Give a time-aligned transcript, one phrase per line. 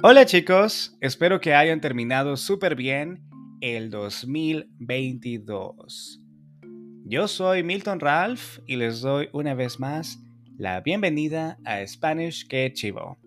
[0.00, 3.24] Hola chicos, espero que hayan terminado súper bien
[3.60, 6.22] el 2022.
[7.04, 10.22] Yo soy Milton Ralph y les doy una vez más
[10.56, 13.18] la bienvenida a Spanish que Chivo.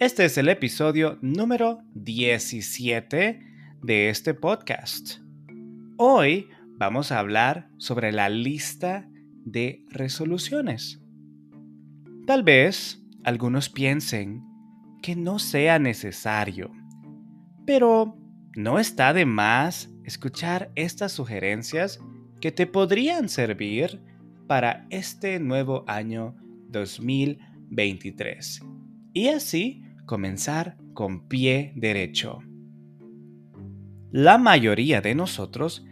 [0.00, 3.40] Este es el episodio número 17
[3.84, 5.18] de este podcast.
[5.96, 9.08] Hoy vamos a hablar sobre la lista
[9.44, 11.00] de resoluciones.
[12.26, 14.50] Tal vez algunos piensen
[15.02, 16.70] que no sea necesario.
[17.66, 18.16] Pero
[18.56, 22.00] no está de más escuchar estas sugerencias
[22.40, 24.00] que te podrían servir
[24.46, 26.34] para este nuevo año
[26.68, 28.62] 2023.
[29.12, 32.40] Y así comenzar con pie derecho.
[34.10, 35.86] La mayoría de nosotros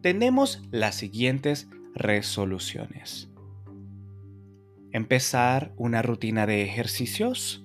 [0.00, 3.30] tenemos las siguientes resoluciones.
[4.90, 7.64] Empezar una rutina de ejercicios,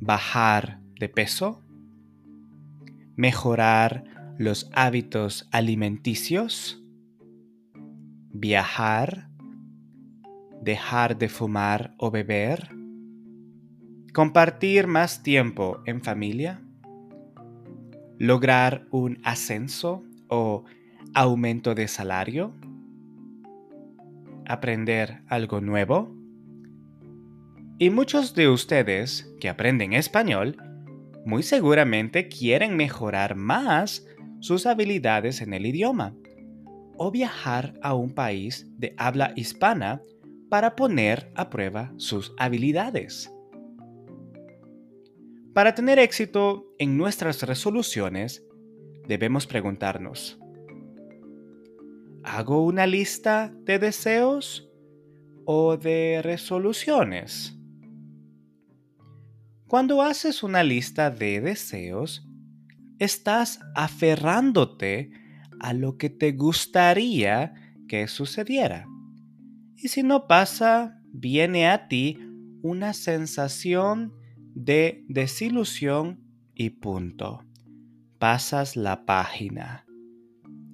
[0.00, 1.62] bajar de peso,
[3.16, 4.04] mejorar
[4.38, 6.82] los hábitos alimenticios,
[8.30, 9.28] viajar,
[10.62, 12.70] dejar de fumar o beber,
[14.14, 16.62] compartir más tiempo en familia,
[18.18, 20.64] lograr un ascenso o
[21.14, 22.54] aumento de salario,
[24.46, 26.19] aprender algo nuevo,
[27.80, 30.58] y muchos de ustedes que aprenden español
[31.24, 34.06] muy seguramente quieren mejorar más
[34.40, 36.14] sus habilidades en el idioma
[36.98, 40.02] o viajar a un país de habla hispana
[40.50, 43.32] para poner a prueba sus habilidades.
[45.54, 48.46] Para tener éxito en nuestras resoluciones,
[49.08, 50.38] debemos preguntarnos,
[52.24, 54.70] ¿hago una lista de deseos
[55.46, 57.56] o de resoluciones?
[59.70, 62.26] Cuando haces una lista de deseos,
[62.98, 65.12] estás aferrándote
[65.60, 67.54] a lo que te gustaría
[67.86, 68.88] que sucediera.
[69.76, 72.18] Y si no pasa, viene a ti
[72.62, 74.12] una sensación
[74.56, 76.18] de desilusión
[76.52, 77.44] y punto.
[78.18, 79.86] Pasas la página.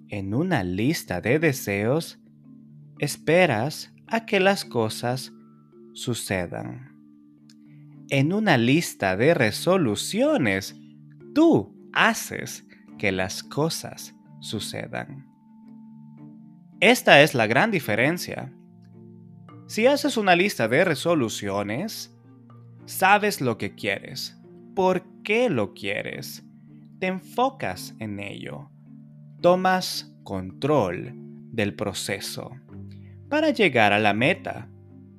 [0.08, 2.18] En una lista de deseos,
[2.98, 5.34] esperas a que las cosas
[5.92, 6.95] sucedan
[8.10, 10.76] en una lista de resoluciones,
[11.34, 12.66] tú haces
[12.98, 15.26] que las cosas sucedan.
[16.80, 18.52] Esta es la gran diferencia.
[19.66, 22.16] Si haces una lista de resoluciones,
[22.84, 24.40] sabes lo que quieres,
[24.74, 26.44] por qué lo quieres,
[27.00, 28.70] te enfocas en ello,
[29.40, 31.12] tomas control
[31.52, 32.52] del proceso
[33.28, 34.68] para llegar a la meta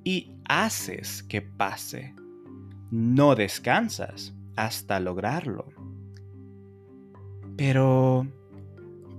[0.04, 2.16] y haces que pase
[2.92, 5.68] no descansas hasta lograrlo.
[7.58, 8.28] Pero,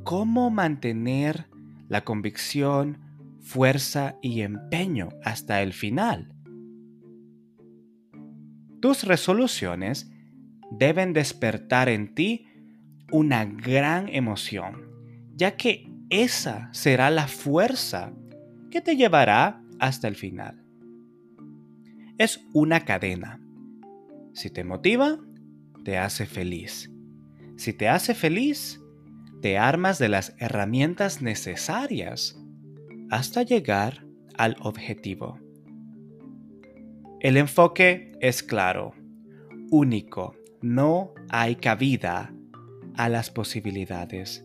[0.05, 1.47] ¿cómo mantener
[1.89, 2.99] la convicción,
[3.41, 6.35] fuerza y empeño hasta el final?
[8.81, 10.11] Tus resoluciones
[10.71, 12.47] deben despertar en ti
[13.11, 14.87] una gran emoción,
[15.35, 18.13] ya que esa será la fuerza
[18.71, 20.63] que te llevará hasta el final.
[22.19, 23.41] Es una cadena
[24.39, 25.19] si te motiva,
[25.85, 26.93] te hace feliz.
[27.57, 28.81] Si te hace feliz,
[29.43, 32.41] te armas de las herramientas necesarias
[33.11, 34.07] hasta llegar
[34.37, 35.41] al objetivo.
[37.19, 38.93] El enfoque es claro,
[39.71, 42.33] único, no hay cabida
[42.95, 44.45] a las posibilidades.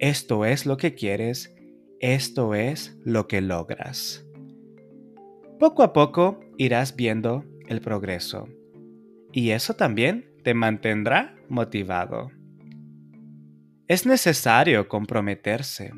[0.00, 1.54] Esto es lo que quieres,
[2.00, 4.26] esto es lo que logras.
[5.60, 8.48] Poco a poco irás viendo el progreso
[9.32, 12.30] y eso también te mantendrá motivado.
[13.88, 15.92] Es necesario comprometerse,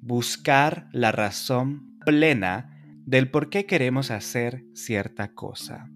[0.00, 5.88] buscar la razón plena del por qué queremos hacer cierta cosa.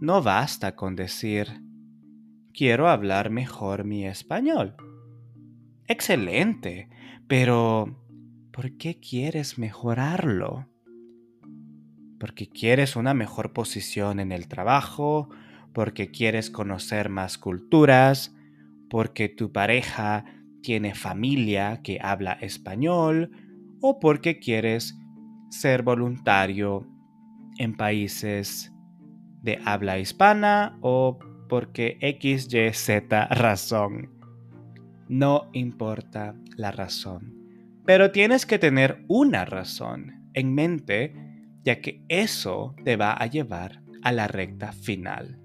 [0.00, 1.60] No basta con decir,
[2.52, 4.76] quiero hablar mejor mi español.
[5.86, 6.88] Excelente,
[7.26, 8.00] pero
[8.52, 10.68] ¿por qué quieres mejorarlo?
[12.18, 15.28] Porque quieres una mejor posición en el trabajo,
[15.72, 18.34] porque quieres conocer más culturas,
[18.90, 20.24] porque tu pareja
[20.62, 23.30] tiene familia que habla español
[23.80, 24.98] o porque quieres
[25.50, 26.86] ser voluntario
[27.58, 28.72] en países
[29.42, 31.18] de habla hispana o
[31.48, 34.10] porque X, Y, Z razón.
[35.08, 37.34] No importa la razón,
[37.86, 41.27] pero tienes que tener una razón en mente
[41.68, 45.38] ya que eso te va a llevar a la recta final.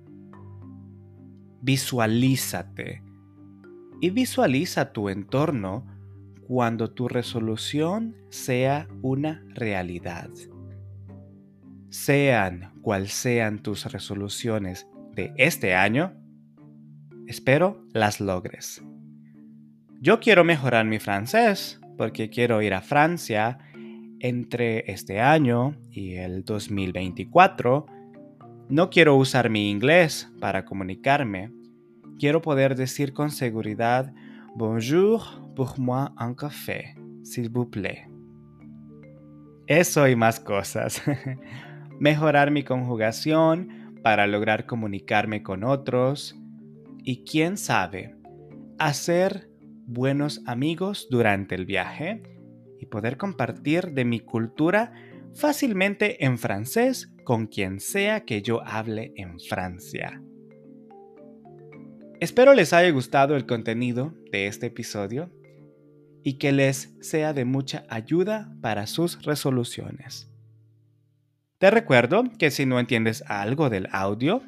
[1.60, 3.04] Visualízate
[4.00, 5.86] y visualiza tu entorno
[6.48, 10.30] cuando tu resolución sea una realidad.
[11.90, 16.14] Sean cual sean tus resoluciones de este año,
[17.28, 18.82] espero las logres.
[20.00, 23.58] Yo quiero mejorar mi francés porque quiero ir a Francia
[24.24, 27.86] entre este año y el 2024.
[28.70, 31.52] No quiero usar mi inglés para comunicarme.
[32.18, 34.14] Quiero poder decir con seguridad
[34.56, 38.08] Bonjour, pour moi un café, s'il vous plaît.
[39.68, 41.02] Eso y más cosas.
[42.00, 46.40] Mejorar mi conjugación para lograr comunicarme con otros.
[47.04, 48.16] Y quién sabe,
[48.80, 49.50] hacer
[49.86, 52.33] buenos amigos durante el viaje
[52.84, 54.92] y poder compartir de mi cultura
[55.34, 60.22] fácilmente en francés con quien sea que yo hable en Francia.
[62.20, 65.32] Espero les haya gustado el contenido de este episodio
[66.24, 70.30] y que les sea de mucha ayuda para sus resoluciones.
[71.58, 74.44] Te recuerdo que si no entiendes algo del audio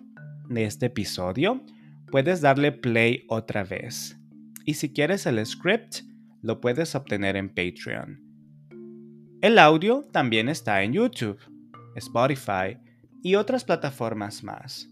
[0.50, 1.64] de este episodio,
[2.12, 4.20] puedes darle play otra vez
[4.66, 6.00] y si quieres el script,
[6.42, 8.25] lo puedes obtener en Patreon.
[9.46, 11.38] El audio también está en YouTube,
[11.96, 12.80] Spotify
[13.22, 14.90] y otras plataformas más.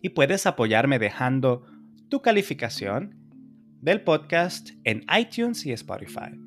[0.00, 1.66] Y puedes apoyarme dejando
[2.08, 3.16] tu calificación
[3.80, 6.38] del podcast en iTunes y Spotify.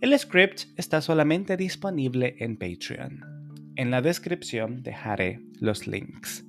[0.00, 3.74] El script está solamente disponible en Patreon.
[3.76, 6.42] En la descripción dejaré los links.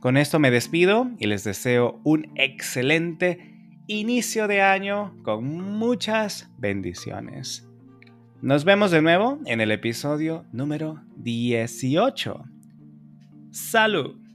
[0.00, 3.38] Con esto me despido y les deseo un excelente
[3.86, 7.62] inicio de año con muchas bendiciones.
[8.42, 12.44] Nos vemos de nuevo en el episodio número 18.
[13.50, 14.25] Salud.